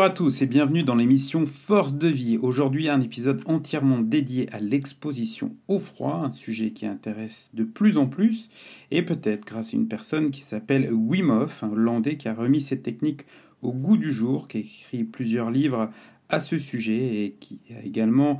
Bonjour 0.00 0.12
à 0.12 0.16
tous 0.16 0.40
et 0.40 0.46
bienvenue 0.46 0.82
dans 0.82 0.94
l'émission 0.94 1.44
Force 1.44 1.92
de 1.92 2.08
vie. 2.08 2.38
Aujourd'hui 2.40 2.88
un 2.88 3.02
épisode 3.02 3.42
entièrement 3.44 3.98
dédié 3.98 4.48
à 4.50 4.56
l'exposition 4.56 5.54
au 5.68 5.78
froid, 5.78 6.22
un 6.24 6.30
sujet 6.30 6.70
qui 6.70 6.86
intéresse 6.86 7.50
de 7.52 7.64
plus 7.64 7.98
en 7.98 8.06
plus 8.06 8.48
et 8.90 9.02
peut-être 9.02 9.44
grâce 9.44 9.74
à 9.74 9.76
une 9.76 9.88
personne 9.88 10.30
qui 10.30 10.40
s'appelle 10.40 10.90
Wim 10.90 11.28
Hof, 11.28 11.62
un 11.62 11.72
Hollandais 11.72 12.16
qui 12.16 12.28
a 12.28 12.34
remis 12.34 12.62
cette 12.62 12.82
technique 12.82 13.26
au 13.60 13.72
goût 13.72 13.98
du 13.98 14.10
jour, 14.10 14.48
qui 14.48 14.56
a 14.56 14.60
écrit 14.60 15.04
plusieurs 15.04 15.50
livres 15.50 15.90
à 16.30 16.40
ce 16.40 16.56
sujet 16.56 17.22
et 17.22 17.36
qui 17.38 17.60
a 17.78 17.84
également 17.84 18.38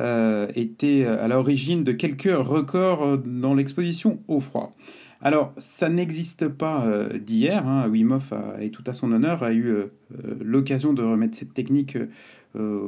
euh, 0.00 0.48
été 0.56 1.06
à 1.06 1.28
l'origine 1.28 1.84
de 1.84 1.92
quelques 1.92 2.36
records 2.36 3.18
dans 3.18 3.54
l'exposition 3.54 4.18
au 4.26 4.40
froid. 4.40 4.74
Alors, 5.26 5.52
ça 5.58 5.88
n'existe 5.88 6.46
pas 6.46 6.86
euh, 6.86 7.18
d'hier. 7.18 7.66
Hein. 7.66 7.90
Et 8.60 8.70
tout 8.70 8.84
à 8.86 8.92
son 8.92 9.10
honneur, 9.10 9.42
a 9.42 9.52
eu 9.52 9.70
euh, 9.70 9.92
l'occasion 10.40 10.92
de 10.92 11.02
remettre 11.02 11.36
cette 11.36 11.52
technique 11.52 11.98
euh, 12.54 12.80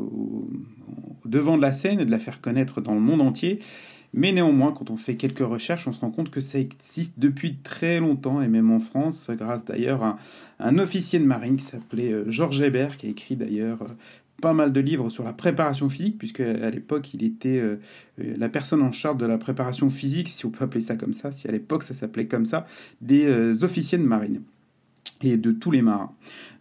devant 1.24 1.56
de 1.56 1.62
la 1.62 1.72
scène 1.72 1.98
et 1.98 2.04
de 2.04 2.10
la 2.12 2.20
faire 2.20 2.40
connaître 2.40 2.80
dans 2.80 2.94
le 2.94 3.00
monde 3.00 3.22
entier. 3.22 3.58
Mais 4.14 4.30
néanmoins, 4.30 4.70
quand 4.70 4.88
on 4.88 4.96
fait 4.96 5.16
quelques 5.16 5.40
recherches, 5.40 5.88
on 5.88 5.92
se 5.92 5.98
rend 5.98 6.12
compte 6.12 6.30
que 6.30 6.40
ça 6.40 6.60
existe 6.60 7.18
depuis 7.18 7.56
très 7.56 7.98
longtemps, 7.98 8.40
et 8.40 8.46
même 8.46 8.70
en 8.70 8.78
France, 8.78 9.28
grâce 9.30 9.64
d'ailleurs 9.64 10.04
à 10.04 10.18
un 10.60 10.78
officier 10.78 11.18
de 11.18 11.24
marine 11.24 11.56
qui 11.56 11.64
s'appelait 11.64 12.14
Georges 12.28 12.60
Hébert, 12.60 12.98
qui 12.98 13.08
a 13.08 13.10
écrit 13.10 13.34
d'ailleurs 13.34 13.80
pas 14.40 14.52
mal 14.52 14.72
de 14.72 14.80
livres 14.80 15.10
sur 15.10 15.24
la 15.24 15.32
préparation 15.32 15.88
physique, 15.88 16.18
puisque 16.18 16.40
à 16.40 16.70
l'époque, 16.70 17.12
il 17.14 17.24
était 17.24 17.58
euh, 17.58 17.80
euh, 18.20 18.34
la 18.36 18.48
personne 18.48 18.82
en 18.82 18.92
charge 18.92 19.16
de 19.18 19.26
la 19.26 19.38
préparation 19.38 19.90
physique, 19.90 20.28
si 20.28 20.46
on 20.46 20.50
peut 20.50 20.64
appeler 20.64 20.80
ça 20.80 20.96
comme 20.96 21.14
ça, 21.14 21.32
si 21.32 21.48
à 21.48 21.52
l'époque 21.52 21.82
ça 21.82 21.94
s'appelait 21.94 22.26
comme 22.26 22.46
ça, 22.46 22.66
des 23.00 23.26
euh, 23.26 23.64
officiers 23.64 23.98
de 23.98 24.04
marine 24.04 24.42
et 25.22 25.36
de 25.36 25.50
tous 25.50 25.70
les 25.70 25.82
marins. 25.82 26.12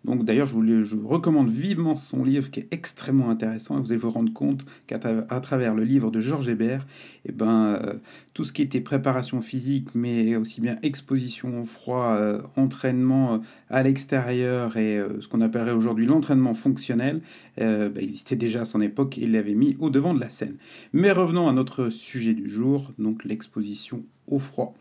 Donc 0.08 0.24
d'ailleurs, 0.24 0.46
je 0.46 0.56
vous, 0.96 1.08
recommande 1.08 1.50
vivement 1.50 1.98
son 1.98 2.24
livre 2.24 2.50
qui 2.50 2.62
est 2.62 2.68
extrêmement 2.72 3.30
intéressant 3.30 3.78
et 3.78 3.82
vous 3.82 3.92
allez 3.92 4.00
vous 4.00 4.10
rendre 4.10 4.32
compte 4.32 4.66
qu'à 4.88 5.00
travers 5.00 5.76
le 5.76 5.84
livre 5.84 6.12
de 6.12 6.22
Georges 6.22 6.48
Hébert, 6.48 6.88
eh 7.26 7.34
ben, 7.34 7.78
euh, 7.84 7.94
tout 8.34 8.46
ce 8.46 8.54
qui 8.54 8.62
était 8.62 8.80
préparation 8.80 9.42
physique, 9.42 9.90
mais 9.94 10.38
aussi 10.38 10.62
bien 10.62 10.78
exposition 10.82 11.62
au 11.62 11.66
froid, 11.66 12.16
euh, 12.16 12.42
entraînement 12.56 13.36
euh, 13.36 13.38
à 13.70 13.84
l'extérieur 13.84 14.78
et 14.78 15.02
ce 15.20 15.28
qu'on 15.28 15.42
appellerait 15.42 15.72
aujourd'hui 15.72 16.06
l'entraînement 16.06 16.54
fonctionnel, 16.54 17.22
bah, 17.58 17.90
existait 17.98 18.38
déjà 18.38 18.62
à 18.62 18.66
son 18.66 18.80
époque 18.80 19.18
et 19.18 19.24
il 19.24 19.34
l'avait 19.34 19.56
mis 19.56 19.76
au 19.80 19.90
devant 19.90 20.14
de 20.14 20.22
la 20.22 20.30
scène. 20.30 20.56
Mais 20.94 21.12
revenons 21.12 21.50
à 21.50 21.54
notre 21.54 21.90
sujet 21.90 22.34
du 22.34 22.50
jour, 22.50 22.94
donc 22.98 23.26
l'exposition 23.26 24.04
au 24.28 24.40
froid. 24.40 24.76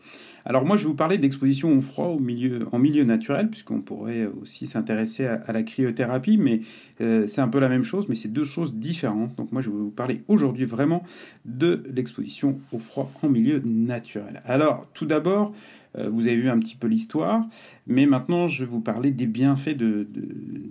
Alors 0.45 0.63
moi, 0.63 0.77
je 0.77 0.83
vais 0.83 0.87
vous 0.87 0.95
parler 0.95 1.17
d'exposition 1.17 1.77
au 1.77 1.81
froid 1.81 2.07
au 2.07 2.19
milieu, 2.19 2.67
en 2.71 2.79
milieu 2.79 3.03
naturel, 3.03 3.49
puisqu'on 3.49 3.81
pourrait 3.81 4.29
aussi 4.41 4.65
s'intéresser 4.65 5.16
à, 5.25 5.51
la 5.51 5.63
cryothérapie, 5.63 6.37
mais 6.37 6.61
euh, 7.01 7.27
c'est 7.27 7.41
un 7.41 7.47
peu 7.47 7.59
la 7.59 7.69
même 7.69 7.83
chose, 7.83 8.07
mais 8.09 8.15
c'est 8.15 8.31
deux 8.31 8.43
choses 8.43 8.75
différentes. 8.75 9.35
Donc 9.35 9.51
moi, 9.51 9.61
je 9.61 9.69
vais 9.69 9.77
vous 9.77 9.89
parler 9.89 10.23
aujourd'hui 10.27 10.65
vraiment 10.65 11.03
de 11.45 11.83
l'exposition 11.93 12.59
au 12.71 12.79
froid 12.79 13.11
en 13.21 13.29
milieu 13.29 13.61
naturel. 13.65 14.41
Alors, 14.45 14.87
tout 14.93 15.05
d'abord, 15.05 15.53
euh, 15.97 16.09
vous 16.09 16.27
avez 16.27 16.35
vu 16.35 16.49
un 16.49 16.59
petit 16.59 16.75
peu 16.75 16.87
l'histoire, 16.87 17.45
mais 17.87 18.05
maintenant, 18.05 18.47
je 18.47 18.63
vais 18.63 18.69
vous 18.69 18.81
parler 18.81 19.11
des 19.11 19.25
bienfaits 19.25 19.75
de, 19.75 20.07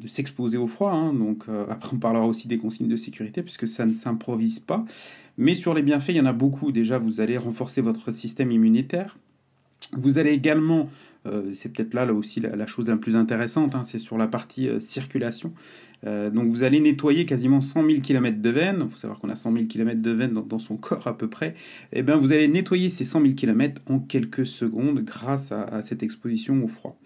s'exposer 0.06 0.58
au 0.58 0.66
froid. 0.66 0.92
Hein. 0.92 1.12
Donc 1.12 1.44
euh, 1.48 1.66
après, 1.68 1.94
on 1.94 1.98
parlera 1.98 2.26
aussi 2.26 2.48
des 2.48 2.58
consignes 2.58 2.88
de 2.88 2.96
sécurité, 2.96 3.42
puisque 3.42 3.66
ça 3.66 3.86
ne 3.86 3.92
s'improvise 3.92 4.60
pas. 4.60 4.84
Mais 5.38 5.54
sur 5.54 5.74
les 5.74 5.82
bienfaits, 5.82 6.10
il 6.10 6.16
y 6.16 6.20
en 6.20 6.26
a 6.26 6.32
beaucoup. 6.32 6.72
Déjà, 6.72 6.98
vous 6.98 7.20
allez 7.20 7.36
renforcer 7.36 7.80
votre 7.80 8.10
système 8.10 8.52
immunitaire. 8.52 9.18
Vous 9.92 10.18
allez 10.18 10.30
également, 10.30 10.88
c'est 11.54 11.72
peut-être 11.72 11.94
là, 11.94 12.04
là 12.04 12.12
aussi 12.12 12.40
la, 12.40 12.66
chose 12.66 12.88
la 12.88 12.96
plus 12.96 13.16
intéressante, 13.16 13.74
hein, 13.74 13.84
c'est 13.84 13.98
sur 13.98 14.18
la 14.18 14.26
partie 14.26 14.68
euh, 14.68 14.80
circulation. 14.80 15.52
Euh, 16.06 16.30
donc 16.30 16.48
vous 16.48 16.62
allez 16.62 16.78
nettoyer 16.78 17.24
quasiment 17.24 17.60
100 17.60 17.86
000 17.86 18.00
km 18.00 18.40
de 18.40 18.50
veines. 18.50 18.82
Il 18.84 18.90
faut 18.90 18.96
savoir 18.96 19.18
qu'on 19.18 19.30
a 19.30 19.34
100 19.34 19.52
000 19.52 19.64
km 19.66 20.00
de 20.00 20.10
veines 20.10 20.34
dans, 20.34 20.58
son 20.58 20.76
corps 20.76 21.06
à 21.06 21.16
peu 21.16 21.28
près. 21.28 21.48
Et 21.92 22.00
eh 22.00 22.02
bien 22.02 22.16
vous 22.16 22.32
allez 22.32 22.48
nettoyer 22.48 22.90
ces 22.90 23.04
100 23.04 23.22
000 23.22 23.34
km 23.34 23.80
en 23.86 23.98
quelques 23.98 24.46
secondes 24.46 25.00
grâce 25.00 25.52
à, 25.52 25.82
cette 25.82 26.02
exposition 26.02 26.62
au 26.62 26.68
froid. 26.68 26.98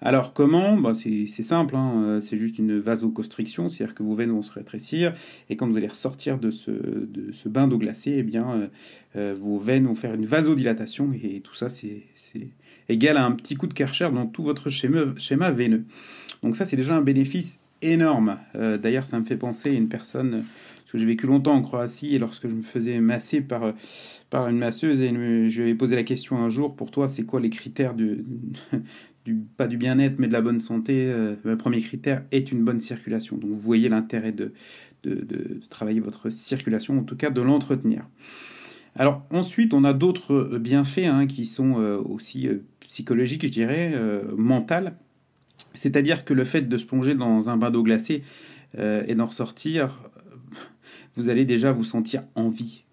Alors 0.00 0.32
comment? 0.32 0.76
Bah, 0.76 0.92
C'est 0.94 1.26
simple, 1.42 1.74
hein. 1.74 2.20
c'est 2.20 2.36
juste 2.36 2.58
une 2.58 2.78
vasoconstriction, 2.78 3.68
c'est-à-dire 3.68 3.94
que 3.94 4.02
vos 4.02 4.14
veines 4.14 4.30
vont 4.30 4.42
se 4.42 4.52
rétrécir 4.52 5.14
et 5.48 5.56
quand 5.56 5.66
vous 5.66 5.76
allez 5.76 5.88
ressortir 5.88 6.38
de 6.38 6.50
ce, 6.50 6.70
de 6.70 7.32
ce 7.32 7.48
bain 7.48 7.66
d'eau 7.66 7.78
glacée, 7.78 8.14
eh 8.18 8.22
bien, 8.22 8.68
vos 9.14 9.58
veines 9.58 9.86
vont 9.86 9.94
faire 9.94 10.14
une 10.14 10.26
vasodilatation 10.26 11.12
et 11.12 11.40
tout 11.40 11.54
ça 11.54 11.70
c'est 11.70 12.02
égal 12.88 13.16
à 13.16 13.24
un 13.24 13.32
petit 13.32 13.54
coup 13.54 13.66
de 13.66 13.74
Karcher 13.74 14.08
dans 14.12 14.26
tout 14.26 14.42
votre 14.42 14.70
schéma, 14.70 15.50
veineux. 15.50 15.84
Donc 16.42 16.56
ça, 16.56 16.64
c'est 16.64 16.76
déjà 16.76 16.96
un 16.96 17.02
bénéfice 17.02 17.58
énorme. 17.82 18.38
Euh, 18.54 18.78
d'ailleurs, 18.78 19.04
ça 19.04 19.18
me 19.18 19.24
fait 19.24 19.36
penser 19.36 19.70
à 19.70 19.72
une 19.72 19.88
personne, 19.88 20.44
parce 20.76 20.92
que 20.92 20.98
j'ai 20.98 21.06
vécu 21.06 21.26
longtemps 21.26 21.54
en 21.54 21.62
Croatie, 21.62 22.14
et 22.14 22.18
lorsque 22.18 22.48
je 22.48 22.54
me 22.54 22.62
faisais 22.62 23.00
masser 23.00 23.40
par, 23.40 23.74
par 24.30 24.48
une 24.48 24.58
masseuse, 24.58 25.00
et 25.00 25.08
je 25.48 25.62
lui 25.62 25.70
ai 25.70 25.74
posé 25.74 25.96
la 25.96 26.04
question 26.04 26.38
un 26.38 26.48
jour, 26.48 26.76
pour 26.76 26.90
toi, 26.90 27.08
c'est 27.08 27.24
quoi 27.24 27.40
les 27.40 27.50
critères 27.50 27.94
du, 27.94 28.24
pas 29.56 29.66
du 29.66 29.76
bien-être, 29.76 30.16
mais 30.18 30.28
de 30.28 30.32
la 30.32 30.42
bonne 30.42 30.60
santé 30.60 31.06
euh, 31.08 31.34
Le 31.42 31.56
premier 31.56 31.80
critère 31.80 32.22
est 32.32 32.52
une 32.52 32.64
bonne 32.64 32.80
circulation. 32.80 33.36
Donc 33.36 33.50
vous 33.50 33.56
voyez 33.56 33.88
l'intérêt 33.88 34.32
de, 34.32 34.52
de 35.02 35.60
travailler 35.68 36.00
votre 36.00 36.30
circulation, 36.30 36.98
en 36.98 37.02
tout 37.02 37.16
cas 37.16 37.30
de 37.30 37.40
l'entretenir. 37.40 38.08
Alors 38.98 39.22
ensuite, 39.30 39.74
on 39.74 39.84
a 39.84 39.92
d'autres 39.92 40.34
euh, 40.34 40.58
bienfaits 40.58 41.04
hein, 41.04 41.26
qui 41.26 41.44
sont 41.44 41.78
euh, 41.78 41.98
aussi 41.98 42.48
euh, 42.48 42.64
psychologiques, 42.80 43.44
je 43.44 43.50
dirais, 43.50 43.94
mental. 44.36 44.96
C'est-à-dire 45.74 46.24
que 46.24 46.32
le 46.32 46.44
fait 46.44 46.62
de 46.62 46.76
se 46.78 46.84
plonger 46.84 47.14
dans 47.14 47.50
un 47.50 47.56
bain 47.56 47.70
d'eau 47.70 47.82
glacée 47.82 48.22
et 48.78 49.14
d'en 49.16 49.24
ressortir, 49.24 50.08
vous 51.16 51.28
allez 51.28 51.44
déjà 51.44 51.72
vous 51.72 51.82
sentir 51.82 52.22
en 52.36 52.48
vie, 52.48 52.84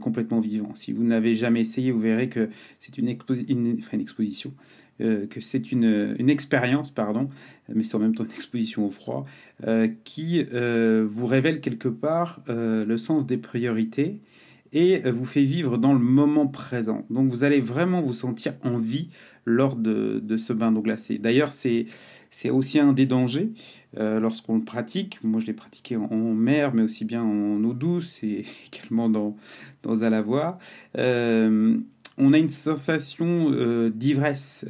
complètement 0.00 0.38
vivant. 0.38 0.72
Si 0.76 0.92
vous 0.92 1.02
n'avez 1.02 1.34
jamais 1.34 1.62
essayé, 1.62 1.90
vous 1.90 2.00
verrez 2.00 2.28
que 2.28 2.48
c'est 2.78 2.96
une, 2.96 3.08
exposition, 3.08 4.52
que 5.00 5.40
c'est 5.40 5.72
une, 5.72 6.14
une, 6.16 6.30
expérience, 6.30 6.90
pardon, 6.90 7.28
mais 7.68 7.82
c'est 7.82 7.96
en 7.96 8.00
même 8.00 8.14
temps 8.14 8.24
une 8.24 8.30
exposition 8.30 8.86
au 8.86 8.90
froid, 8.90 9.26
qui 10.04 10.44
vous 10.44 11.26
révèle 11.26 11.60
quelque 11.60 11.88
part 11.88 12.40
le 12.46 12.96
sens 12.96 13.26
des 13.26 13.36
priorités 13.36 14.20
et 14.72 15.00
vous 15.10 15.24
fait 15.24 15.42
vivre 15.42 15.78
dans 15.78 15.92
le 15.92 15.98
moment 15.98 16.46
présent. 16.46 17.04
Donc 17.10 17.30
vous 17.30 17.44
allez 17.44 17.60
vraiment 17.60 18.00
vous 18.00 18.12
sentir 18.12 18.54
en 18.62 18.78
vie 18.78 19.08
lors 19.44 19.76
de, 19.76 20.36
ce 20.36 20.52
bain 20.52 20.72
d'eau 20.72 20.82
glacée. 20.82 21.18
D'ailleurs, 21.18 21.52
c'est, 21.52 21.86
aussi 22.50 22.78
un 22.78 22.92
des 22.92 23.06
dangers 23.06 23.50
euh, 23.98 24.20
lorsqu'on 24.20 24.56
le 24.56 24.64
pratique. 24.64 25.18
Moi, 25.22 25.40
je 25.40 25.46
l'ai 25.46 25.52
pratiqué 25.52 25.96
en, 25.96 26.34
mer, 26.34 26.72
mais 26.74 26.82
aussi 26.82 27.04
bien 27.04 27.22
en 27.22 27.62
eau 27.64 27.72
douce 27.72 28.18
et 28.22 28.44
également 28.72 29.08
dans, 29.08 29.36
dans 29.82 30.04
un 30.04 30.10
lavoir. 30.10 30.58
Euh, 30.96 31.76
on 32.18 32.32
a 32.32 32.38
une 32.38 32.50
sensation 32.50 33.50
euh, 33.50 33.90
d'ivresse 33.90 34.66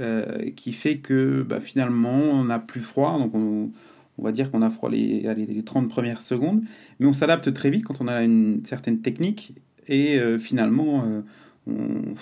qui 0.56 0.72
fait 0.72 0.98
que 0.98 1.42
bah, 1.42 1.60
finalement, 1.60 2.16
on 2.16 2.44
n'a 2.44 2.58
plus 2.58 2.80
froid. 2.80 3.18
Donc 3.18 3.34
on, 3.34 3.70
on 4.18 4.22
va 4.22 4.32
dire 4.32 4.50
qu'on 4.50 4.62
a 4.62 4.70
froid 4.70 4.90
les, 4.90 5.22
les 5.34 5.62
30 5.62 5.88
premières 5.88 6.20
secondes, 6.20 6.62
mais 6.98 7.06
on 7.06 7.12
s'adapte 7.12 7.52
très 7.52 7.70
vite 7.70 7.84
quand 7.84 8.00
on 8.00 8.08
a 8.08 8.22
une 8.22 8.64
certaine 8.66 9.00
technique 9.00 9.54
et 9.90 10.18
euh, 10.18 10.38
finalement, 10.38 11.04
euh, 11.04 12.14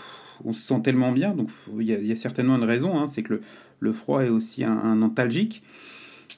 on, 0.45 0.53
se 0.53 0.67
sent 0.67 0.81
tellement 0.83 1.13
bien. 1.13 1.35
Donc 1.35 1.51
il 1.79 1.85
y, 1.85 2.13
a 2.13 2.17
certainement 2.17 2.57
une 2.57 2.65
raison, 2.65 2.99
hein, 2.99 3.07
c'est 3.07 3.23
que 3.23 3.41
le, 3.79 3.93
froid 3.93 4.25
est 4.25 4.31
aussi 4.31 4.65
un, 4.65 5.03
antalgique. 5.03 5.63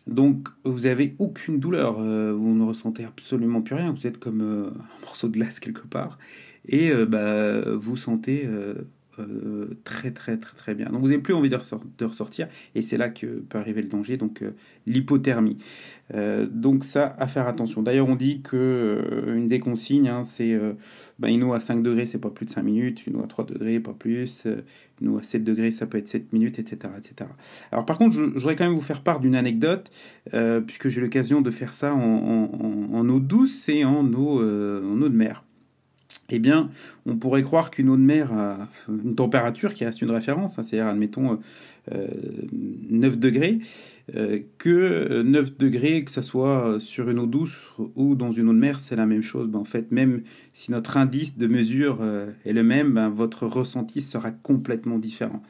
Donc 0.06 0.48
vous 0.64 0.86
avez 0.86 1.14
aucune 1.18 1.60
douleur, 1.60 1.96
euh, 2.00 2.32
vous 2.32 2.54
ne 2.54 2.64
ressentez 2.64 3.04
absolument 3.04 3.62
plus 3.62 3.76
rien, 3.76 3.92
vous 3.92 4.06
êtes 4.06 4.18
comme 4.18 4.40
un 4.40 5.00
morceau 5.02 5.28
de 5.28 5.34
glace 5.34 5.60
quelque 5.60 5.86
part, 5.86 6.18
et 6.66 6.92
bah, 7.06 7.60
vous 7.76 7.96
sentez 7.96 8.48
très 9.84 10.10
très 10.10 10.36
très 10.36 10.56
très 10.56 10.74
bien. 10.74 10.86
Donc 10.90 11.00
vous 11.00 11.08
n'avez 11.08 11.20
plus 11.20 11.34
envie 11.34 11.48
de, 11.48 12.04
ressortir 12.04 12.48
et 12.74 12.82
c'est 12.82 12.96
là 12.96 13.08
que 13.08 13.26
peut 13.26 13.58
arriver 13.58 13.82
le 13.82 13.88
danger, 13.88 14.16
donc 14.16 14.42
l'hypothermie. 14.86 15.58
donc 16.12 16.84
ça, 16.84 17.14
à 17.18 17.26
faire 17.26 17.46
attention. 17.46 17.82
D'ailleurs, 17.82 18.08
on 18.08 18.16
dit 18.16 18.42
que 18.42 19.32
une 19.34 19.48
des 19.48 19.60
consignes, 19.60 20.08
hein, 20.08 20.24
c'est 20.24 20.58
ben, 21.18 21.28
une 21.28 21.42
eau 21.42 21.52
à 21.52 21.60
5 21.60 21.82
degrés, 21.82 22.06
c'est 22.06 22.18
pas 22.18 22.30
plus 22.30 22.46
de 22.46 22.50
5 22.50 22.62
minutes, 22.62 23.06
une 23.06 23.16
eau 23.16 23.22
à 23.22 23.26
3 23.26 23.46
degrés, 23.46 23.80
pas 23.80 23.92
plus, 23.92 24.46
une 25.00 25.08
eau 25.08 25.18
à 25.18 25.22
7 25.22 25.44
degrés, 25.44 25.70
ça 25.70 25.86
peut 25.86 25.98
être 25.98 26.08
7 26.08 26.32
minutes, 26.32 26.58
etc. 26.58 26.92
etc. 26.98 27.30
Alors 27.72 27.86
par 27.86 27.98
contre, 27.98 28.14
je, 28.14 28.22
voudrais 28.22 28.56
quand 28.56 28.64
même 28.64 28.74
vous 28.74 28.80
faire 28.80 29.02
part 29.02 29.20
d'une 29.20 29.36
anecdote, 29.36 29.90
puisque 30.66 30.88
j'ai 30.88 31.00
l'occasion 31.00 31.40
de 31.40 31.50
faire 31.50 31.74
ça 31.74 31.94
en, 31.94 33.08
eau 33.08 33.20
douce 33.20 33.68
et 33.68 33.84
en 33.84 34.12
eau, 34.12 34.40
en 34.40 35.02
eau 35.02 35.08
de 35.08 35.16
mer 35.16 35.44
eh 36.30 36.38
bien, 36.38 36.70
on 37.06 37.16
pourrait 37.16 37.42
croire 37.42 37.70
qu'une 37.70 37.88
eau 37.88 37.96
de 37.96 38.02
mer 38.02 38.32
a 38.32 38.68
une 38.88 39.14
température 39.14 39.74
qui 39.74 39.84
reste 39.84 40.02
une 40.02 40.10
référence, 40.10 40.58
hein, 40.58 40.62
c'est-à-dire, 40.62 40.88
admettons, 40.88 41.40
9 41.90 41.92
euh, 41.92 43.16
degrés, 43.16 43.58
euh, 44.16 44.40
que 44.58 45.22
9 45.22 45.56
degrés, 45.56 46.02
que 46.04 46.10
ce 46.10 46.22
soit 46.22 46.76
sur 46.78 47.10
une 47.10 47.18
eau 47.18 47.26
douce 47.26 47.72
ou 47.96 48.14
dans 48.14 48.32
une 48.32 48.48
eau 48.48 48.52
de 48.52 48.58
mer, 48.58 48.78
c'est 48.78 48.96
la 48.96 49.06
même 49.06 49.22
chose. 49.22 49.48
Ben, 49.48 49.58
en 49.58 49.64
fait, 49.64 49.90
même 49.90 50.22
si 50.52 50.70
notre 50.70 50.96
indice 50.96 51.36
de 51.36 51.46
mesure 51.46 51.98
euh, 52.00 52.30
est 52.44 52.52
le 52.52 52.62
même, 52.62 52.94
ben, 52.94 53.08
votre 53.08 53.46
ressenti 53.46 54.00
sera 54.00 54.30
complètement 54.30 54.98
différent. 54.98 55.42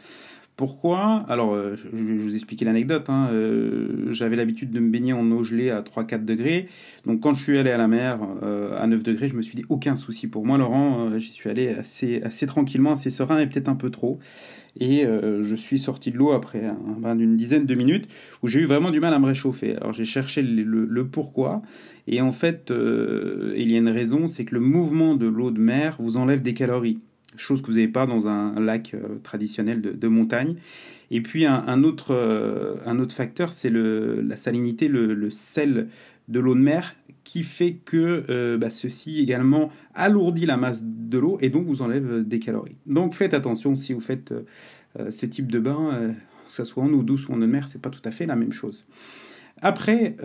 Pourquoi 0.61 1.25
Alors, 1.31 1.55
euh, 1.55 1.75
je, 1.75 1.89
vais 1.89 2.19
vous 2.19 2.35
expliquer 2.35 2.67
l'anecdote. 2.67 3.09
Hein. 3.09 3.31
Euh, 3.33 4.13
j'avais 4.13 4.37
l'habitude 4.37 4.71
de 4.71 4.79
me 4.79 4.91
baigner 4.91 5.15
en 5.15 5.31
eau 5.31 5.43
gelée 5.43 5.71
à 5.71 5.81
3-4 5.81 6.27
degrés. 6.27 6.69
Donc, 7.07 7.21
quand 7.21 7.33
je 7.33 7.43
suis 7.43 7.57
allé 7.57 7.71
à 7.71 7.79
la 7.79 7.89
mer 7.89 8.19
euh, 8.43 8.79
à 8.79 8.87
9 8.87 9.03
degrés, 9.03 9.29
je 9.29 9.37
me 9.37 9.41
suis 9.41 9.57
dit 9.57 9.65
aucun 9.71 9.97
souci 9.97 10.27
pour 10.27 10.45
moi, 10.45 10.59
Laurent. 10.59 11.17
J'y 11.17 11.33
suis 11.33 11.49
allé 11.49 11.71
assez, 11.71 12.21
assez 12.25 12.45
tranquillement, 12.45 12.91
assez 12.91 13.09
serein 13.09 13.39
et 13.39 13.47
peut-être 13.47 13.71
un 13.71 13.75
peu 13.75 13.89
trop. 13.89 14.19
Et 14.79 15.07
je 15.07 15.55
suis 15.55 15.79
sorti 15.79 16.11
de 16.11 16.19
l'eau 16.19 16.33
après 16.33 16.67
un 16.67 17.01
bain 17.01 17.17
d'une 17.17 17.39
dizaine 17.39 17.65
de 17.65 17.75
minutes 17.75 18.07
où 18.43 18.47
j'ai 18.47 18.61
eu 18.61 18.67
vraiment 18.67 18.91
du 18.91 19.01
mal 19.01 19.15
à 19.15 19.19
me 19.19 19.27
réchauffer. 19.27 19.77
Alors, 19.77 19.95
j'ai 19.95 20.05
cherché 20.05 20.43
le, 20.43 20.85
le, 20.85 21.07
pourquoi. 21.07 21.63
Et 22.07 22.21
en 22.21 22.33
fait, 22.33 22.71
il 22.71 23.73
y 23.73 23.77
a 23.77 23.79
une 23.79 23.89
raison 23.89 24.29
c'est 24.29 24.45
que 24.45 24.55
le 24.55 24.61
mouvement 24.61 25.15
de 25.15 25.27
l'eau 25.27 25.51
de 25.51 25.59
mer 25.59 25.97
vous 25.99 26.19
enlève 26.19 26.43
des 26.43 26.53
calories 26.53 27.01
chose 27.41 27.63
que 27.63 27.67
vous 27.67 27.75
n'avez 27.75 27.89
pas 27.89 28.07
dans 28.07 28.29
un 28.29 28.59
lac 28.61 28.95
euh, 28.95 29.19
traditionnel 29.23 29.81
de, 29.81 30.09
montagne. 30.09 30.57
Et 31.11 31.21
puis 31.21 31.45
un, 31.45 31.83
autre, 31.83 32.15
euh, 32.15 32.77
un 32.87 32.99
autre 33.01 33.15
facteur, 33.15 33.53
c'est 33.53 33.71
la 33.71 34.37
salinité, 34.37 34.87
le, 34.89 35.31
sel 35.31 35.89
de 36.29 36.41
l'eau 36.41 36.55
de 36.55 36.61
mer, 36.61 36.95
qui 37.25 37.43
fait 37.43 37.75
que 37.85 38.25
euh, 38.29 38.59
bah, 38.59 38.71
ceci 38.71 39.19
également 39.21 39.71
alourdit 39.95 40.47
la 40.47 40.57
masse 40.57 40.83
de 40.85 41.19
l'eau 41.19 41.39
et 41.41 41.51
donc 41.51 41.67
vous 41.67 41.83
enlève 41.83 42.23
des 42.27 42.39
calories. 42.39 42.77
Donc 42.87 43.15
faites 43.15 43.35
attention 43.35 43.75
si 43.75 43.93
vous 43.93 44.01
faites 44.01 44.33
ce 45.11 45.27
type 45.27 45.51
de 45.51 45.59
bain, 45.59 46.15
que 46.49 46.55
ce 46.55 46.65
soit 46.65 46.83
en 46.83 46.93
eau 46.93 47.03
douce 47.03 47.29
ou 47.29 47.33
en 47.33 47.39
eau 47.39 47.41
de 47.41 47.47
mer, 47.47 47.67
c'est 47.69 47.83
pas 47.83 47.91
tout 47.91 48.03
à 48.05 48.13
fait 48.13 48.27
la 48.27 48.37
même 48.37 48.53
chose. 48.53 48.87
Après, 49.63 50.17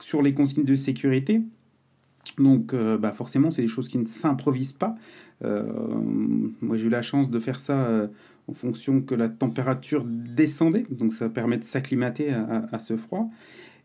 sur 0.00 0.22
les 0.22 0.34
consignes 0.34 0.64
de 0.64 0.74
sécurité, 0.74 1.40
donc 2.38 2.74
bah, 2.74 3.12
forcément, 3.12 3.50
c'est 3.50 3.62
des 3.62 3.68
choses 3.68 3.88
qui 3.88 3.98
ne 3.98 4.06
s'improvisent 4.06 4.72
pas. 4.74 4.96
Euh, 5.44 5.62
moi, 6.60 6.76
j'ai 6.76 6.86
eu 6.86 6.90
la 6.90 7.02
chance 7.02 7.30
de 7.30 7.38
faire 7.38 7.60
ça 7.60 7.84
euh, 7.84 8.06
en 8.48 8.52
fonction 8.52 9.00
que 9.00 9.14
la 9.14 9.28
température 9.28 10.04
descendait, 10.06 10.86
donc 10.90 11.12
ça 11.12 11.28
permet 11.28 11.58
de 11.58 11.64
s'acclimater 11.64 12.30
à, 12.30 12.78
ce 12.78 12.96
froid. 12.96 13.30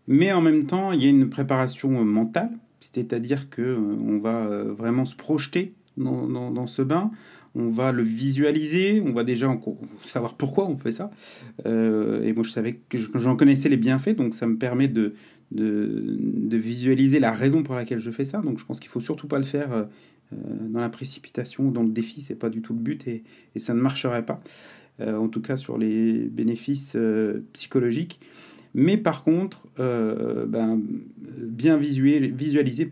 Mais 0.07 0.31
en 0.31 0.41
même 0.41 0.65
temps, 0.65 0.91
il 0.91 1.03
y 1.03 1.05
a 1.05 1.09
une 1.09 1.29
préparation 1.29 2.03
mentale, 2.03 2.51
c'est-à-dire 2.79 3.49
que 3.49 3.61
euh, 3.61 3.77
on 3.77 4.17
va 4.19 4.47
vraiment 4.63 5.05
se 5.05 5.15
projeter 5.15 5.73
dans, 5.97 6.67
ce 6.67 6.83
bain, 6.83 7.11
on 7.55 7.69
va 7.69 7.91
le 7.91 8.03
visualiser, 8.03 9.01
on 9.03 9.13
va 9.13 9.23
déjà 9.23 9.51
savoir 9.99 10.35
pourquoi 10.35 10.67
on 10.67 10.77
fait 10.77 10.91
ça. 10.91 11.09
et 11.65 12.33
moi, 12.33 12.43
je 12.43 12.51
savais 12.51 12.79
que 12.87 12.97
j'en 13.15 13.35
connaissais 13.35 13.69
les 13.69 13.77
bienfaits, 13.77 14.15
donc 14.15 14.35
ça 14.35 14.45
me 14.45 14.57
permet 14.57 14.87
de, 14.87 15.15
de, 15.51 16.57
visualiser 16.57 17.19
la 17.19 17.31
raison 17.31 17.63
pour 17.63 17.75
laquelle 17.75 17.99
je 17.99 18.11
fais 18.11 18.25
ça. 18.25 18.39
Donc, 18.39 18.59
je 18.59 18.65
pense 18.65 18.79
qu'il 18.79 18.89
faut 18.89 18.99
surtout 18.99 19.27
pas 19.27 19.39
le 19.39 19.45
faire 19.45 19.71
euh, 19.71 19.83
dans 20.31 20.79
la 20.79 20.89
précipitation, 20.89 21.71
dans 21.71 21.83
le 21.83 21.89
défi, 21.89 22.21
c'est 22.21 22.35
pas 22.35 22.49
du 22.49 22.61
tout 22.61 22.73
le 22.73 22.79
but 22.79 23.07
et, 23.07 23.23
ça 23.57 23.73
ne 23.73 23.79
marcherait 23.79 24.25
pas, 24.25 24.41
euh, 24.99 25.17
en 25.17 25.27
tout 25.27 25.41
cas 25.41 25.57
sur 25.57 25.77
les 25.77 26.13
bénéfices 26.13 26.93
euh, 26.95 27.45
psychologiques. 27.53 28.19
Mais 28.73 28.97
par 28.97 29.23
contre, 29.23 29.65
ben, 29.77 30.79
bien 31.17 31.77
visualiser, 31.77 32.87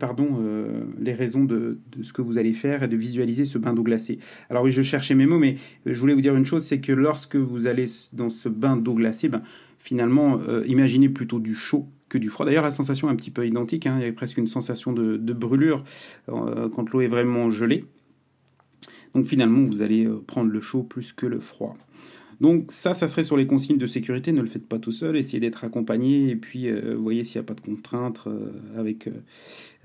les 0.98 1.14
raisons 1.14 1.44
de, 1.44 1.78
ce 2.02 2.12
que 2.12 2.22
vous 2.22 2.38
allez 2.38 2.54
faire 2.54 2.82
et 2.82 2.88
de 2.88 2.96
visualiser 2.96 3.44
ce 3.44 3.58
bain 3.58 3.72
d'eau 3.72 3.84
glacée. 3.84 4.18
Alors 4.50 4.64
oui, 4.64 4.72
je 4.72 4.82
cherchais 4.82 5.14
mes 5.14 5.26
mots, 5.26 5.38
mais 5.38 5.56
je 5.84 6.00
voulais 6.00 6.14
vous 6.14 6.22
dire 6.22 6.34
une 6.34 6.46
chose, 6.46 6.64
c'est 6.64 6.80
que 6.80 6.90
lorsque 6.90 7.36
vous 7.36 7.68
allez 7.68 7.84
dans 8.12 8.30
ce 8.30 8.48
bain 8.48 8.76
d'eau 8.76 8.94
glacée, 8.94 9.28
ben, 9.28 9.42
finalement, 9.78 10.40
imaginez 10.66 11.08
plutôt 11.08 11.38
du 11.38 11.54
chaud 11.54 11.86
que 12.08 12.18
du 12.18 12.30
froid. 12.30 12.46
D'ailleurs, 12.46 12.64
la 12.64 12.70
sensation 12.70 13.08
est 13.08 13.12
un 13.12 13.16
petit 13.16 13.30
peu 13.30 13.46
identique. 13.46 13.86
Hein. 13.86 13.98
Il 14.00 14.06
y 14.06 14.08
a 14.08 14.12
presque 14.12 14.38
une 14.38 14.46
sensation 14.46 14.92
de, 14.92 15.32
brûlure 15.32 15.84
euh, 16.28 16.68
quand 16.68 16.90
l'eau 16.90 17.00
est 17.00 17.08
vraiment 17.08 17.50
gelée. 17.50 17.84
Donc 19.14 19.24
finalement, 19.24 19.64
vous 19.64 19.82
allez 19.82 20.04
euh, 20.04 20.22
prendre 20.26 20.50
le 20.50 20.60
chaud 20.60 20.82
plus 20.82 21.12
que 21.12 21.26
le 21.26 21.40
froid. 21.40 21.76
Donc 22.40 22.70
ça, 22.70 22.92
ça 22.92 23.08
serait 23.08 23.22
sur 23.22 23.38
les 23.38 23.46
consignes 23.46 23.78
de 23.78 23.86
sécurité. 23.86 24.30
Ne 24.30 24.42
le 24.42 24.46
faites 24.46 24.66
pas 24.66 24.78
tout 24.78 24.92
seul. 24.92 25.16
Essayez 25.16 25.40
d'être 25.40 25.64
accompagné 25.64 26.30
et 26.30 26.36
puis 26.36 26.68
euh, 26.68 26.94
voyez 26.94 27.24
s'il 27.24 27.40
n'y 27.40 27.44
a 27.44 27.46
pas 27.46 27.54
de 27.54 27.62
contraintes 27.62 28.28
avec 28.76 29.08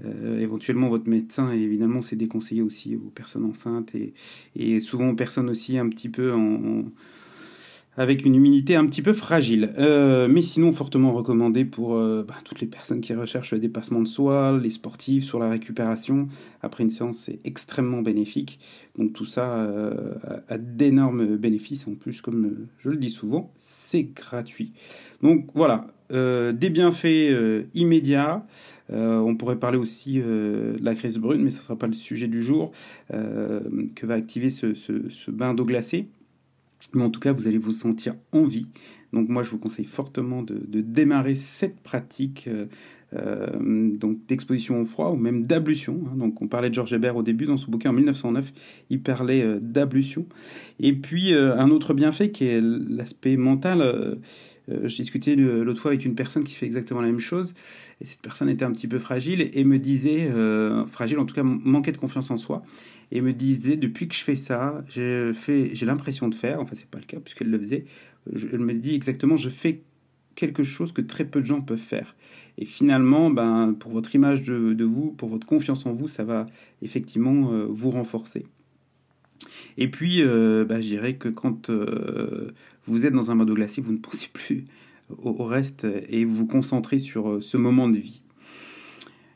éventuellement 0.03 0.89
votre 0.89 1.07
médecin. 1.07 1.53
Et 1.53 1.59
évidemment, 1.59 2.01
c'est 2.01 2.17
déconseillé 2.17 2.61
aussi 2.61 2.97
aux 2.97 3.09
personnes 3.09 3.45
enceintes 3.45 3.95
et, 3.95 4.13
et 4.55 4.79
souvent 4.79 5.09
aux 5.09 5.15
personnes 5.15 5.49
aussi 5.49 5.77
un 5.77 5.87
petit 5.87 6.09
peu 6.09 6.33
en 6.33 6.83
avec 7.97 8.25
une 8.25 8.35
immunité 8.35 8.75
un 8.75 8.85
petit 8.87 9.01
peu 9.01 9.13
fragile. 9.13 9.73
Euh, 9.77 10.27
mais 10.29 10.41
sinon, 10.41 10.71
fortement 10.71 11.11
recommandé 11.11 11.65
pour 11.65 11.95
euh, 11.95 12.23
bah, 12.25 12.35
toutes 12.45 12.61
les 12.61 12.67
personnes 12.67 13.01
qui 13.01 13.13
recherchent 13.13 13.51
le 13.51 13.59
dépassement 13.59 13.99
de 13.99 14.07
soi, 14.07 14.57
les 14.61 14.69
sportifs, 14.69 15.25
sur 15.25 15.39
la 15.39 15.49
récupération. 15.49 16.27
Après 16.61 16.83
une 16.83 16.89
séance, 16.89 17.23
c'est 17.25 17.39
extrêmement 17.43 18.01
bénéfique. 18.01 18.59
Donc 18.97 19.13
tout 19.13 19.25
ça 19.25 19.59
euh, 19.59 20.15
a 20.47 20.57
d'énormes 20.57 21.35
bénéfices. 21.35 21.87
En 21.87 21.95
plus, 21.95 22.21
comme 22.21 22.67
je 22.79 22.89
le 22.89 22.97
dis 22.97 23.09
souvent, 23.09 23.53
c'est 23.57 24.03
gratuit. 24.03 24.73
Donc 25.21 25.49
voilà, 25.53 25.87
des 26.09 26.69
bienfaits 26.69 27.69
immédiats. 27.73 28.45
on 28.89 29.35
pourrait 29.35 29.59
parler 29.59 29.77
aussi 29.77 30.19
de 30.19 30.77
la 30.81 30.95
crise 30.95 31.19
brune, 31.19 31.43
mais 31.43 31.51
ce 31.51 31.57
ne 31.57 31.61
sera 31.63 31.75
pas 31.77 31.87
le 31.87 31.93
sujet 31.93 32.27
du 32.27 32.41
jour, 32.41 32.71
que 33.09 34.05
va 34.05 34.15
activer 34.15 34.49
ce 34.49 35.31
bain 35.31 35.53
d'eau 35.53 35.63
glacée? 35.65 36.07
Mais 36.93 37.03
en 37.03 37.09
tout 37.09 37.19
cas, 37.19 37.31
vous 37.31 37.47
allez 37.47 37.57
vous 37.57 37.71
sentir 37.71 38.15
en 38.31 38.43
vie. 38.43 38.67
Donc 39.13 39.29
moi, 39.29 39.43
je 39.43 39.49
vous 39.49 39.57
conseille 39.57 39.85
fortement 39.85 40.41
de, 40.41 40.81
démarrer 40.81 41.35
cette 41.35 41.79
pratique 41.81 42.47
euh, 42.47 42.65
euh, 43.13 43.97
d'exposition 44.27 44.81
au 44.81 44.85
froid 44.85 45.09
ou 45.09 45.17
même 45.17 45.45
d'ablution. 45.45 46.01
Hein. 46.07 46.15
Donc 46.17 46.41
on 46.41 46.47
parlait 46.47 46.69
de 46.69 46.73
Georges 46.73 46.93
Hébert 46.93 47.17
au 47.17 47.23
début 47.23 47.45
dans 47.45 47.57
son 47.57 47.71
bouquin 47.71 47.89
en 47.89 47.93
1909, 47.93 48.53
il 48.89 49.01
parlait 49.01 49.43
euh, 49.43 49.59
d'ablution. 49.61 50.25
Et 50.79 50.93
puis 50.93 51.33
un 51.33 51.69
autre 51.69 51.93
bienfait 51.93 52.31
qui 52.31 52.45
est 52.45 52.61
l'aspect 52.61 53.37
mental. 53.37 54.17
Je 54.67 54.95
discutais 54.95 55.35
l'autre 55.35 55.81
fois 55.81 55.91
avec 55.91 56.05
une 56.05 56.15
personne 56.15 56.43
qui 56.43 56.53
fait 56.53 56.65
exactement 56.65 57.01
la 57.01 57.07
même 57.07 57.19
chose, 57.19 57.53
et 57.99 58.05
cette 58.05 58.21
personne 58.21 58.49
était 58.49 58.65
un 58.65 58.71
petit 58.71 58.87
peu 58.87 58.99
fragile 58.99 59.49
et 59.53 59.63
me 59.63 59.79
disait, 59.79 60.29
fragile 60.87 61.19
en 61.19 61.25
tout 61.25 61.35
cas, 61.35 61.43
manquait 61.43 61.91
de 61.91 61.97
confiance 61.97 62.31
en 62.31 62.37
soi 62.37 62.63
et 63.11 63.21
me 63.21 63.33
disait 63.33 63.75
depuis 63.75 64.07
que 64.07 64.15
je 64.15 64.23
fais 64.23 64.35
ça, 64.35 64.83
j'ai 64.87 65.85
l'impression 65.85 66.27
de 66.27 66.35
faire, 66.35 66.59
enfin 66.61 66.75
c'est 66.75 66.89
pas 66.89 66.99
le 66.99 67.05
cas 67.05 67.19
puisqu'elle 67.19 67.49
le 67.49 67.59
faisait, 67.59 67.85
elle 68.31 68.59
me 68.59 68.73
dit 68.73 68.95
exactement 68.95 69.35
je 69.35 69.49
fais 69.49 69.81
quelque 70.35 70.63
chose 70.63 70.91
que 70.91 71.01
très 71.01 71.25
peu 71.25 71.41
de 71.41 71.45
gens 71.45 71.61
peuvent 71.61 71.77
faire. 71.77 72.15
Et 72.57 72.65
finalement, 72.65 73.29
ben, 73.29 73.75
pour 73.77 73.91
votre 73.91 74.13
image 74.15 74.43
de, 74.43 74.83
vous, 74.83 75.11
pour 75.11 75.29
votre 75.29 75.47
confiance 75.47 75.85
en 75.85 75.93
vous, 75.93 76.07
ça 76.07 76.23
va 76.23 76.47
effectivement 76.81 77.51
euh, 77.51 77.65
vous 77.69 77.91
renforcer. 77.91 78.45
Et 79.77 79.89
puis, 79.89 80.21
euh, 80.21 80.65
ben, 80.65 80.81
je 80.81 80.87
dirais 80.87 81.15
que 81.15 81.29
quand 81.29 81.69
euh, 81.69 82.51
vous 82.87 83.05
êtes 83.05 83.13
dans 83.13 83.31
un 83.31 83.35
mode 83.35 83.51
glacé, 83.51 83.81
vous 83.81 83.93
ne 83.93 83.97
pensez 83.97 84.27
plus 84.31 84.65
au 85.23 85.43
reste 85.43 85.85
et 86.07 86.23
vous 86.25 86.35
vous 86.35 86.47
concentrez 86.47 86.99
sur 86.99 87.43
ce 87.43 87.57
moment 87.57 87.89
de 87.89 87.97
vie. 87.97 88.21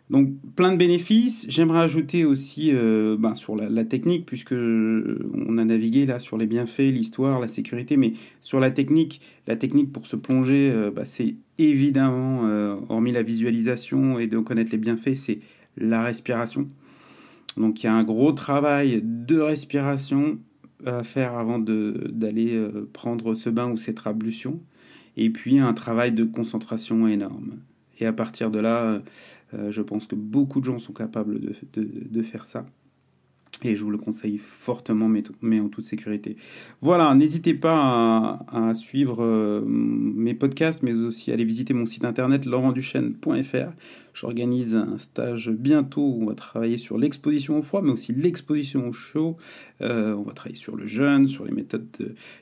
Donc 0.09 0.29
plein 0.55 0.71
de 0.71 0.77
bénéfices. 0.77 1.45
J'aimerais 1.49 1.79
ajouter 1.79 2.25
aussi 2.25 2.71
euh, 2.71 3.17
ben, 3.17 3.33
sur 3.33 3.55
la, 3.55 3.85
technique, 3.85 4.25
puisque 4.25 4.53
on 4.53 5.57
a 5.57 5.65
navigué 5.65 6.05
là 6.05 6.19
sur 6.19 6.37
les 6.37 6.45
bienfaits, 6.45 6.91
l'histoire, 6.91 7.39
la 7.39 7.47
sécurité, 7.47 7.97
mais 7.97 8.13
sur 8.41 8.59
la 8.59 8.69
technique, 8.69 9.21
la 9.47 9.55
technique 9.55 9.91
pour 9.91 10.05
se 10.05 10.15
plonger, 10.15 10.71
euh, 10.71 10.91
ben, 10.91 11.05
c'est 11.05 11.35
évidemment, 11.57 12.41
euh, 12.45 12.75
hormis 12.89 13.13
la 13.13 13.23
visualisation 13.23 14.19
et 14.19 14.27
de 14.27 14.37
connaître 14.37 14.71
les 14.71 14.77
bienfaits, 14.77 15.15
c'est 15.15 15.39
la 15.77 16.03
respiration. 16.03 16.69
Donc 17.57 17.81
il 17.83 17.87
y 17.87 17.89
a 17.89 17.93
un 17.93 18.03
gros 18.03 18.31
travail 18.31 19.01
de 19.03 19.39
respiration 19.39 20.37
à 20.85 21.03
faire 21.03 21.35
avant 21.35 21.59
d'aller 21.59 22.59
prendre 22.93 23.33
ce 23.35 23.49
bain 23.49 23.69
ou 23.71 23.77
cette 23.77 24.05
ablution. 24.05 24.59
Et 25.17 25.29
puis 25.29 25.59
un 25.59 25.73
travail 25.73 26.11
de 26.11 26.23
concentration 26.23 27.07
énorme. 27.07 27.59
Et 27.99 28.05
à 28.05 28.13
partir 28.13 28.51
de 28.51 28.59
là, 28.59 29.01
euh, 29.53 29.71
je 29.71 29.81
pense 29.81 30.07
que 30.07 30.15
beaucoup 30.15 30.59
de 30.59 30.65
gens 30.65 30.79
sont 30.79 30.93
capables 30.93 31.39
de, 31.73 32.21
faire 32.21 32.45
ça. 32.45 32.65
Et 33.63 33.75
je 33.75 33.83
vous 33.83 33.89
le 33.89 33.97
conseille 33.97 34.37
fortement, 34.37 35.09
mais, 35.41 35.59
en 35.59 35.69
toute 35.69 35.85
sécurité. 35.85 36.35
Voilà, 36.81 37.13
n'hésitez 37.15 37.53
pas 37.53 38.45
à, 38.51 38.73
suivre 38.73 39.23
euh, 39.23 39.63
mes 39.65 40.33
podcasts, 40.33 40.83
mais 40.83 40.93
aussi 40.93 41.31
à 41.31 41.35
aller 41.35 41.45
visiter 41.45 41.73
mon 41.73 41.85
site 41.85 42.03
internet 42.03 42.45
laurentduchesne.fr. 42.45 43.71
J'organise 44.15 44.77
un 44.77 44.97
stage 44.97 45.49
bientôt 45.49 46.01
où 46.01 46.23
on 46.23 46.25
va 46.27 46.35
travailler 46.35 46.77
sur 46.77 46.97
l'exposition 46.97 47.59
au 47.59 47.61
froid, 47.61 47.81
mais 47.81 47.91
aussi 47.91 48.13
l'exposition 48.13 48.87
au 48.87 48.93
chaud. 48.93 49.35
Euh, 49.81 50.13
on 50.13 50.21
va 50.21 50.31
travailler 50.31 50.57
sur 50.57 50.77
le 50.77 50.85
jeûne, 50.85 51.27
sur 51.27 51.43
les 51.43 51.51
méthodes 51.51 51.85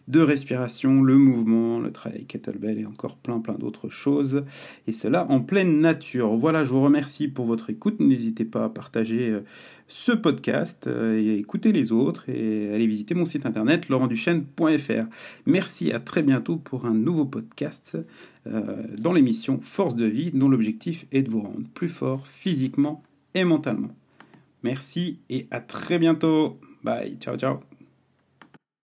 de, 0.08 0.22
respiration, 0.22 1.01
le 1.01 1.18
mouvement, 1.18 1.80
le 1.80 1.92
travail 1.92 2.25
kettlebell 2.25 2.77
et 2.77 2.86
encore 2.86 3.18
plein 3.18 3.39
plein 3.39 3.56
d'autres 3.56 3.89
choses. 3.89 4.44
Et 4.86 4.92
cela 4.92 5.25
en 5.32 5.42
pleine 5.42 5.80
nature. 5.80 6.36
Voilà, 6.38 6.63
je 6.63 6.70
vous 6.70 6.84
remercie 6.84 7.27
pour 7.27 7.46
votre 7.46 7.72
écoute. 7.72 8.00
N'hésitez 8.00 8.46
pas 8.46 8.65
à 8.65 8.70
partager 8.70 9.32
euh, 9.32 9.39
ce 9.88 10.12
podcast 10.12 10.86
euh, 10.86 11.20
et 11.20 11.39
écouter 11.39 11.72
les 11.72 11.92
autres 11.92 12.30
et 12.30 12.72
aller 12.72 12.86
visiter 12.86 13.15
mon 13.15 13.25
site 13.25 13.48
internet 13.48 13.89
laurentduchesne.fr. 13.89 15.08
Merci, 15.48 15.92
à 15.92 16.00
très 16.00 16.22
bientôt 16.22 16.58
pour 16.58 16.86
un 16.86 16.94
nouveau 16.94 17.25
podcast. 17.25 17.98
Euh, 18.46 18.84
dans 18.98 19.14
l'émission 19.14 19.60
Force 19.62 19.96
de 19.96 20.06
vie, 20.06 20.32
dont 20.32 20.50
l'objectif 20.50 21.06
est 21.12 21.22
de 21.22 21.30
vous 21.30 21.42
rendre 21.42 21.68
plus 21.74 21.88
fort 21.88 22.28
physiquement 22.28 23.04
et 23.34 23.46
mentalement. 23.46 23.96
Merci 24.64 25.20
et 25.30 25.48
à 25.52 25.60
très 25.60 25.98
bientôt. 25.98 26.60
Bye, 26.84 27.18
ciao 27.20 27.38
ciao. 27.38 27.60